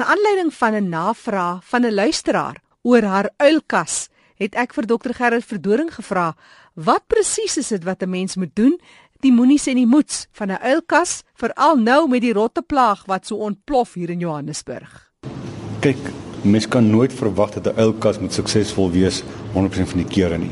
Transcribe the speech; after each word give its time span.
Na 0.00 0.06
aanleiding 0.06 0.54
van 0.54 0.74
'n 0.74 0.88
navraag 0.88 1.64
van 1.64 1.84
'n 1.84 1.94
luisteraar 1.94 2.56
oor 2.82 3.02
haar 3.02 3.30
uilkas, 3.36 4.08
het 4.34 4.54
ek 4.54 4.72
vir 4.74 4.86
dokter 4.86 5.14
Gerrit 5.14 5.44
Verdoring 5.44 5.94
gevra, 5.94 6.36
"Wat 6.74 7.02
presies 7.06 7.56
is 7.56 7.68
dit 7.68 7.84
wat 7.84 8.02
'n 8.02 8.10
mens 8.10 8.36
moet 8.36 8.54
doen 8.54 8.80
die 9.20 9.32
moenies 9.32 9.66
en 9.66 9.74
die 9.74 9.86
moets 9.86 10.26
van 10.32 10.50
'n 10.50 10.58
uilkas, 10.62 11.22
veral 11.34 11.76
nou 11.76 12.08
met 12.08 12.20
die 12.20 12.32
rotteplaag 12.32 13.04
wat 13.04 13.26
so 13.26 13.34
ontplof 13.36 13.94
hier 13.94 14.10
in 14.10 14.18
Johannesburg?" 14.18 15.10
Kyk, 15.80 16.12
mens 16.42 16.68
kan 16.68 16.90
nooit 16.90 17.12
verwag 17.12 17.50
dat 17.50 17.66
'n 17.66 17.78
uilkas 17.78 18.18
moet 18.18 18.32
suksesvol 18.32 18.90
wees 18.90 19.22
100% 19.52 19.88
van 19.88 19.98
die 19.98 20.08
kere 20.08 20.38
nie. 20.38 20.50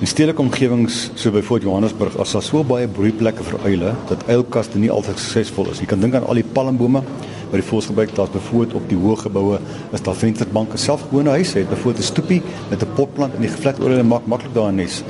In 0.00 0.06
stedelike 0.06 0.40
omgewings 0.40 1.10
so 1.14 1.30
byvoorbeeld 1.30 1.70
Johannesburg, 1.70 2.18
as 2.18 2.32
daar 2.32 2.42
so 2.42 2.64
baie 2.64 2.88
broeiplekke 2.88 3.42
vir 3.42 3.60
uile 3.60 3.94
dat 4.08 4.28
uilkaste 4.28 4.78
nie 4.78 4.90
altyd 4.90 5.18
suksesvol 5.18 5.70
is. 5.70 5.78
Jy 5.78 5.86
kan 5.86 6.00
dink 6.00 6.14
aan 6.14 6.26
al 6.26 6.34
die 6.34 6.44
palmbome 6.52 7.02
by 7.50 7.60
die 7.60 7.66
volksgebruik 7.68 8.14
daar's 8.16 8.32
byvoorbeeld 8.34 8.74
op 8.74 8.88
die 8.88 8.98
hoë 8.98 9.16
geboue 9.24 9.60
is 9.92 10.04
daar 10.06 10.18
vensterbanke 10.18 10.78
self 10.80 11.06
gewone 11.08 11.30
huise 11.30 11.58
het 11.58 11.70
byvoorbeeld 11.70 12.04
'n 12.04 12.10
stoepie 12.12 12.42
met 12.70 12.82
'n 12.82 12.94
potplant 12.94 13.34
in 13.34 13.40
die 13.40 13.50
gevlet 13.50 13.80
oor 13.80 13.90
hulle 13.90 14.02
maak 14.02 14.26
maklik 14.26 14.54
daar 14.54 14.72
'n 14.72 14.76
nes. 14.76 15.02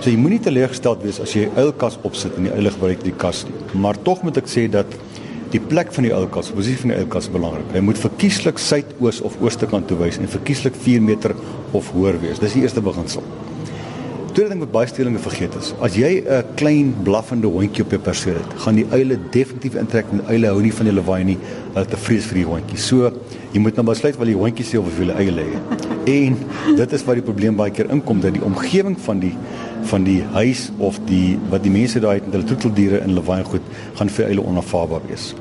So 0.00 0.10
jy 0.10 0.16
moenie 0.16 0.40
teleurgesteld 0.40 1.02
wees 1.02 1.20
as 1.20 1.32
jy 1.32 1.48
uilkas 1.56 1.98
opsit 2.02 2.36
en 2.36 2.42
die 2.42 2.52
uile 2.52 2.70
gebruik 2.70 3.04
die 3.04 3.12
kas 3.12 3.44
nie. 3.44 3.80
Maar 3.80 4.02
tog 4.02 4.22
moet 4.22 4.36
ek 4.36 4.48
sê 4.48 4.68
dat 4.70 4.86
die 5.52 5.60
plek 5.60 5.92
van 5.92 6.02
die 6.02 6.14
uilkas, 6.14 6.46
die 6.46 6.56
posisie 6.56 6.78
van 6.78 6.88
die 6.88 6.98
uilkas 6.98 7.28
is 7.28 7.32
belangrik. 7.32 7.68
Hy 7.72 7.80
moet 7.80 7.98
verkieslik 7.98 8.58
suidoos 8.58 9.20
of 9.20 9.36
ooste 9.40 9.66
kant 9.66 9.86
toe 9.86 9.98
wys 9.98 10.18
en 10.18 10.28
verkieslik 10.28 10.74
4 10.74 11.02
meter 11.02 11.34
of 11.72 11.90
hoër 11.92 12.20
wees. 12.20 12.38
Dis 12.38 12.52
die 12.56 12.62
eerste 12.62 12.80
beginsel. 12.80 13.22
Tweede 14.32 14.54
ding 14.54 14.62
wat 14.62 14.70
baie 14.72 14.88
stelinge 14.88 15.20
vergeet 15.20 15.52
is, 15.60 15.74
as 15.84 15.92
jy 15.92 16.22
'n 16.24 16.54
klein 16.56 16.94
blaffende 17.04 17.50
hondjie 17.52 17.84
op 17.84 17.90
jou 17.92 17.98
perseel 18.00 18.38
het, 18.40 18.54
gaan 18.64 18.78
die 18.80 18.86
uile 18.88 19.18
definitief 19.30 19.74
intrek 19.76 20.06
en 20.10 20.22
uile 20.24 20.46
hou 20.48 20.62
nie 20.62 20.72
van 20.72 20.86
die 20.88 20.94
lawaai 20.94 21.24
nie. 21.24 21.36
Hulle 21.74 21.84
het 21.84 21.92
'n 21.92 22.00
vrees 22.00 22.24
vir 22.24 22.34
die 22.40 22.44
hondjie. 22.44 22.78
So, 22.78 23.12
jy 23.52 23.60
moet 23.60 23.76
nou 23.76 23.84
besluit 23.84 24.16
wat 24.16 24.26
die 24.26 24.34
hondjie 24.34 24.64
sê 24.64 24.78
of 24.78 24.86
of 24.86 24.96
hulle 24.96 25.12
eie 25.12 25.30
lê. 25.30 25.44
En 26.06 26.36
dit 26.76 26.92
is 26.92 27.04
waar 27.04 27.14
die 27.14 27.22
probleem 27.22 27.56
baie 27.56 27.70
keer 27.70 27.90
inkom 27.90 28.20
dat 28.20 28.32
die 28.32 28.42
omgewing 28.42 28.96
van 28.98 29.20
die 29.20 29.36
van 29.82 30.04
die 30.04 30.22
huis 30.22 30.70
of 30.78 30.98
die 31.04 31.38
wat 31.50 31.62
die 31.62 31.70
mense 31.70 32.00
daai 32.00 32.14
het 32.14 32.24
met 32.24 32.32
hulle 32.32 32.46
troeteldiere 32.46 33.00
en 33.00 33.14
lawaai 33.14 33.44
goed 33.44 33.62
gaan 33.94 34.08
vir 34.08 34.26
uile 34.26 34.46
onaanvaarbaar 34.46 35.00
wees. 35.08 35.34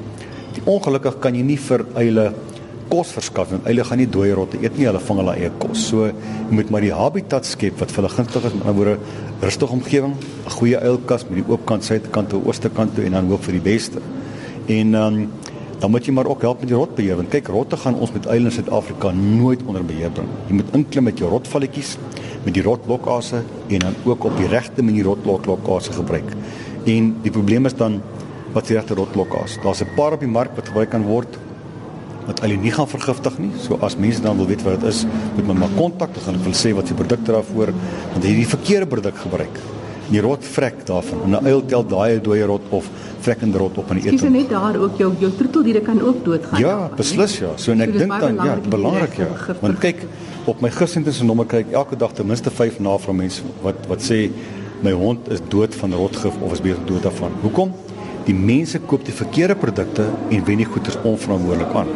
Die 0.53 0.63
ongelukkig 0.65 1.19
kan 1.19 1.33
jy 1.33 1.41
nie 1.41 1.57
vir 1.57 1.85
uile 1.95 2.33
kos 2.91 3.13
verskaf 3.15 3.51
want 3.53 3.67
eile 3.69 3.85
gaan 3.87 4.01
nie 4.01 4.09
dooie 4.11 4.35
rotte 4.37 4.59
eet 4.61 4.77
nie, 4.77 4.87
hulle 4.89 4.99
vang 4.99 5.21
hulle 5.21 5.35
eie 5.39 5.51
kos. 5.61 5.85
So 5.89 6.07
jy 6.07 6.57
moet 6.57 6.71
maar 6.73 6.83
die 6.85 6.93
habitat 6.95 7.47
skep 7.47 7.79
wat 7.81 7.93
vir 7.93 8.03
hulle 8.03 8.15
gunstig 8.15 8.47
is, 8.49 8.55
met 8.57 8.65
ander 8.65 8.77
woorde 8.79 8.97
rustige 9.41 9.77
omgewing, 9.77 10.15
'n 10.45 10.55
goeie 10.57 10.77
uilkas 10.77 11.23
met 11.29 11.39
die 11.41 11.47
oopkant 11.47 11.83
suidekant 11.83 12.29
toe, 12.29 12.41
ooste 12.45 12.69
kant 12.69 12.95
toe 12.95 13.05
en 13.05 13.11
dan 13.11 13.29
hoop 13.31 13.43
vir 13.43 13.53
die 13.53 13.65
beste. 13.71 14.01
En 14.67 14.93
um, 14.95 15.29
dan 15.79 15.91
moet 15.91 16.05
jy 16.05 16.13
maar 16.13 16.27
ook 16.29 16.41
help 16.41 16.59
met 16.59 16.69
die 16.69 16.77
rotbeheer 16.77 17.15
want 17.17 17.29
kyk 17.33 17.47
rotte 17.47 17.77
gaan 17.77 17.95
ons 17.95 18.11
met 18.13 18.27
eile 18.29 18.45
in 18.45 18.51
Suid-Afrika 18.51 19.11
nooit 19.11 19.63
onder 19.65 19.85
beheer 19.85 20.11
bring. 20.11 20.27
Jy 20.47 20.53
moet 20.53 20.75
inklim 20.77 21.03
met 21.03 21.17
jou 21.17 21.29
rotvalletjies 21.29 21.97
met 22.45 22.53
die 22.53 22.63
rotlokkase 22.63 23.41
en 23.67 23.79
dan 23.79 23.95
ook 24.05 24.23
op 24.29 24.37
die 24.37 24.47
regte 24.47 24.83
manier 24.83 25.03
rotlokkase 25.09 25.93
gebruik. 25.93 26.35
En 26.85 27.15
die 27.23 27.31
probleem 27.31 27.65
is 27.65 27.73
dan 27.73 28.01
wat 28.53 28.67
se 28.67 28.73
regte 28.73 28.93
rotlokkase. 28.93 29.59
Daar's 29.63 29.81
'n 29.81 29.95
paar 29.95 30.13
op 30.13 30.19
die 30.19 30.29
mark 30.29 30.55
wat 30.55 30.67
gebruik 30.67 30.89
kan 30.89 31.03
word 31.03 31.37
wat 32.27 32.41
hulle 32.45 32.57
nie 32.61 32.71
gaan 32.71 32.87
vergiftig 32.89 33.37
nie. 33.41 33.51
So 33.61 33.77
as 33.85 33.97
mense 33.97 34.21
dan 34.21 34.37
wil 34.37 34.49
weet 34.49 34.63
wat 34.65 34.79
dit 34.79 34.89
is, 34.89 35.03
moet 35.35 35.47
men 35.47 35.61
maar 35.63 35.75
kontak, 35.77 36.13
dan 36.15 36.27
gaan 36.27 36.39
ek 36.39 36.47
wil 36.47 36.57
sê 36.57 36.73
wat 36.77 36.87
se 36.87 36.97
produkte 36.97 37.35
daarvoor, 37.35 37.73
want 38.13 38.25
hierdie 38.27 38.47
verkeerde 38.47 38.89
produk 38.89 39.21
gebruik. 39.25 39.61
Die 40.11 40.19
rot 40.21 40.43
vrek 40.43 40.85
daarvan. 40.85 41.23
En 41.23 41.37
'n 41.39 41.47
uil 41.47 41.65
tel 41.65 41.85
daai 41.87 42.21
dooie 42.21 42.45
rot 42.45 42.61
of 42.69 42.89
vrekkende 43.21 43.57
rot 43.57 43.77
op 43.77 43.91
in 43.91 44.01
die 44.01 44.09
ete. 44.09 44.15
Dis 44.15 44.29
net 44.29 44.49
daar 44.49 44.75
ook 44.75 44.97
jou 44.97 45.13
jou 45.19 45.31
troeteldiere 45.31 45.81
kan 45.81 46.01
ook 46.01 46.25
doodgaan. 46.25 46.59
Ja, 46.59 46.89
beslis 46.95 47.37
ja. 47.39 47.51
So 47.55 47.71
en 47.71 47.81
ek 47.81 47.93
so 47.93 47.97
dink 47.97 48.19
dan 48.19 48.35
ja, 48.35 48.57
belangrik 48.69 49.15
ja. 49.17 49.27
Want 49.61 49.79
kyk, 49.79 50.05
op 50.45 50.61
my 50.61 50.69
gisterse 50.69 51.13
se 51.13 51.25
nommer 51.25 51.45
kry 51.45 51.59
ek 51.65 51.71
elke 51.71 51.95
dag 51.95 52.11
ten 52.17 52.27
minste 52.27 52.51
5 52.51 52.79
navrae 52.79 53.15
mense 53.15 53.41
wat 53.61 53.87
wat 53.87 54.01
sê 54.01 54.29
my 54.81 54.91
hond 54.91 55.29
is 55.29 55.41
dood 55.47 55.75
van 55.75 55.93
rotgif 55.93 56.33
of 56.41 56.53
is 56.53 56.61
besig 56.61 56.85
dood 56.85 57.03
daarvan. 57.05 57.31
Hoekom? 57.41 57.73
Die 58.25 58.35
mense 58.37 58.79
koop 58.79 59.05
die 59.05 59.13
verkeerde 59.13 59.55
produkte 59.55 60.05
en 60.29 60.43
wen 60.45 60.57
die 60.61 60.65
goeder 60.65 60.97
onverantwoordelik 61.03 61.75
aan. 61.75 61.87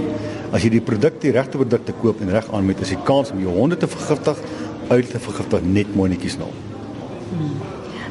As 0.55 0.63
jy 0.63 0.71
die 0.77 0.83
produkte, 0.87 1.27
die 1.27 1.33
regte 1.35 1.59
produkte 1.59 1.93
koop 1.99 2.21
en 2.23 2.31
reg 2.31 2.45
aanmeet, 2.55 2.79
is 2.85 2.93
die 2.93 3.01
kans 3.07 3.33
om 3.33 3.41
jou 3.43 3.51
honde 3.57 3.75
te 3.79 3.89
vergiftig, 3.91 4.39
uit 4.87 5.09
te 5.11 5.19
vergiftig 5.19 5.65
net 5.67 5.95
mooi 5.97 6.07
netjies 6.13 6.37
nul. 6.39 6.53
Hmm. 7.33 7.55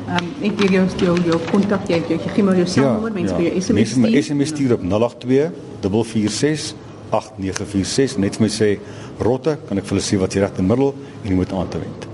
Ehm 0.04 0.18
um, 0.18 0.32
ek 0.44 0.58
gee 0.60 0.74
jou 0.74 0.82
jou 1.00 1.14
jou 1.30 1.38
kontak 1.48 1.86
jy 1.88 2.02
jy 2.10 2.18
gee 2.26 2.44
maar 2.44 2.58
jou 2.60 2.66
selfnommer 2.68 3.14
ja, 3.14 3.16
mense 3.16 3.32
ja. 3.32 3.38
vir 3.38 3.46
jou 3.46 3.62
SMS. 3.62 3.94
Mense 3.96 4.22
SMS 4.26 4.52
stuur 4.52 4.74
op 4.76 4.84
082 4.84 5.46
446 6.10 6.74
8946 7.14 8.18
net 8.20 8.36
vir 8.36 8.44
my 8.44 8.50
sê 8.52 8.70
rotte, 9.24 9.56
kan 9.68 9.80
ek 9.80 9.88
vir 9.88 9.96
hulle 9.96 10.04
sê 10.04 10.20
wat 10.20 10.34
die 10.34 10.42
regte 10.44 10.66
middel 10.66 10.92
en 11.22 11.30
jy 11.30 11.38
moet 11.38 11.54
aan 11.56 11.72
te 11.72 11.80
wend. 11.80 12.08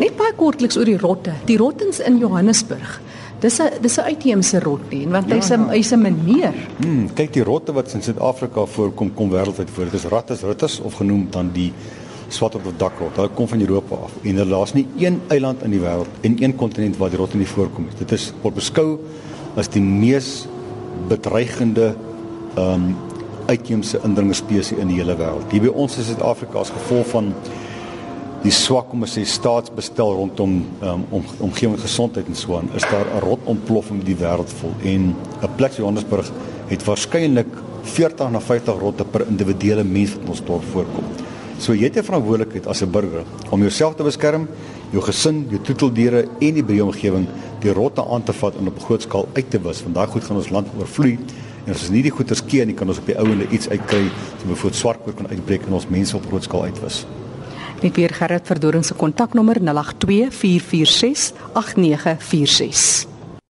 Net 0.00 0.16
baie 0.16 0.32
kortliks 0.38 0.78
oor 0.80 0.88
die 0.88 0.98
rotte. 1.00 1.34
Die 1.50 1.58
rottens 1.60 2.00
in 2.00 2.16
Johannesburg. 2.22 3.00
Dis 3.40 3.58
'n 3.58 3.80
dis 3.80 3.96
'n 3.96 4.00
uitheemse 4.00 4.60
rot 4.60 4.90
nie, 4.90 5.08
want 5.08 5.30
hy's 5.32 5.50
'n 5.50 5.60
ja, 5.60 5.68
hy's 5.72 5.92
'n 5.92 6.00
meneer. 6.00 6.54
Hmm, 6.80 7.08
kyk 7.14 7.32
die 7.32 7.44
rotte 7.44 7.72
wat 7.72 7.92
in 7.94 8.02
Suid-Afrika 8.02 8.66
voorkom 8.66 9.14
kom 9.14 9.30
wêreldwyd 9.30 9.70
voor. 9.70 9.84
Dit 9.84 9.94
is 9.94 10.04
rattus 10.04 10.42
rutus 10.42 10.80
of 10.80 10.94
genoem 10.94 11.26
dan 11.30 11.50
die 11.52 11.72
swart 12.28 12.54
of 12.54 12.62
dakrot. 12.76 13.16
Hulle 13.16 13.28
kom 13.34 13.48
van 13.48 13.60
Europa 13.60 13.94
af 13.94 14.12
en 14.22 14.36
daar 14.36 14.62
is 14.62 14.72
nie 14.72 14.86
een 14.98 15.20
eiland 15.28 15.62
in 15.62 15.70
die 15.70 15.80
wêreld 15.80 16.08
en 16.20 16.42
een 16.42 16.56
kontinent 16.56 16.96
waar 16.96 17.10
die 17.10 17.18
rotte 17.18 17.36
nie 17.36 17.48
voorkom 17.48 17.84
nie. 17.84 17.98
Dit 17.98 18.12
is 18.12 18.32
word 18.42 18.54
beskou 18.54 18.98
as 19.56 19.68
die 19.68 19.82
mees 19.82 20.46
bedreigende 21.08 21.94
ehm 22.56 22.74
um, 22.74 22.96
uitheemse 23.50 23.98
indringerspesies 24.04 24.78
in 24.78 24.86
die 24.86 25.00
hele 25.00 25.16
wêreld. 25.18 25.50
Hier 25.50 25.64
by 25.64 25.72
ons 25.74 25.96
in 25.98 26.04
Suid-Afrika 26.04 26.60
as 26.60 26.70
gevolg 26.70 27.06
van 27.06 27.32
die 28.40 28.52
swak 28.52 28.92
om 28.96 29.02
as 29.04 29.18
jy 29.18 29.24
staatsbestel 29.28 30.14
rondom 30.16 30.54
um, 30.80 31.02
om 31.12 31.24
omgewingsgesondheid 31.44 32.28
en 32.30 32.38
so 32.38 32.56
aan 32.56 32.70
is 32.74 32.86
daar 32.88 33.04
'n 33.04 33.20
rot 33.20 33.40
ontploffing 33.44 34.04
die 34.04 34.16
wêreld 34.16 34.48
vol 34.60 34.72
en 34.82 35.14
'n 35.42 35.54
plek 35.56 35.72
so 35.72 35.82
Johannesburg 35.82 36.32
het 36.68 36.84
waarskynlik 36.84 37.50
40 37.82 38.30
na 38.30 38.40
50 38.40 38.78
rotte 38.80 39.04
per 39.04 39.26
individuele 39.28 39.84
mens 39.84 40.14
wat 40.14 40.28
ons 40.28 40.44
dorp 40.44 40.64
voorkom. 40.72 41.04
So 41.58 41.74
jy 41.74 41.84
het 41.84 41.96
'n 41.96 42.02
verantwoordelikheid 42.02 42.66
as 42.66 42.82
'n 42.82 42.90
burger 42.90 43.24
om 43.50 43.60
jouself 43.60 43.94
te 43.94 44.02
beskerm, 44.02 44.48
jou 44.90 45.02
gesin, 45.02 45.46
jou 45.50 45.60
troeteldiere 45.62 46.28
en 46.40 46.54
die 46.54 46.64
breë 46.64 46.82
omgewing 46.82 47.26
die 47.60 47.72
rotte 47.72 48.04
aan 48.04 48.22
te 48.22 48.32
vat 48.32 48.56
en 48.56 48.66
op 48.66 48.78
groot 48.78 49.02
skaal 49.02 49.28
uit 49.34 49.50
te 49.50 49.58
wis 49.58 49.82
want 49.82 49.94
daai 49.94 50.06
goed 50.06 50.24
gaan 50.24 50.36
ons 50.36 50.50
land 50.50 50.68
oorvloei 50.78 51.18
en 51.66 51.72
as 51.72 51.80
ons 51.80 51.90
nie 51.90 52.02
die 52.02 52.10
goeters 52.10 52.44
keer 52.44 52.66
nie 52.66 52.74
kan 52.74 52.88
ons 52.88 52.98
op 52.98 53.06
die 53.06 53.18
ouende 53.18 53.48
iets 53.50 53.68
uitkry 53.68 54.08
so 54.40 54.48
byvoorbeeld 54.48 54.80
swartkoor 54.80 55.14
kan 55.14 55.28
uitbreek 55.28 55.66
en 55.66 55.72
ons 55.72 55.88
mense 55.88 56.16
op 56.16 56.26
groot 56.26 56.42
skaal 56.42 56.62
uitwis. 56.62 57.06
Net 57.80 57.96
weer 57.96 58.12
Gerrit 58.14 58.46
Verdoring 58.46 58.84
se 58.84 58.94
kontaknommer 58.94 59.56
082 59.60 60.30
446 60.30 61.32
8946. 61.52 63.09